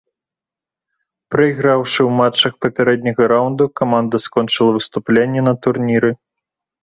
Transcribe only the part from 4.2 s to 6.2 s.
скончыла выступленне на турніры.